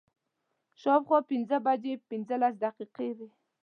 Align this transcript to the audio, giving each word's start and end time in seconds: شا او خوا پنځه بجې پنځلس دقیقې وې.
شا 0.81 0.91
او 0.97 1.03
خوا 1.07 1.19
پنځه 1.31 1.57
بجې 1.65 1.93
پنځلس 2.09 2.53
دقیقې 2.63 3.09
وې. 3.17 3.29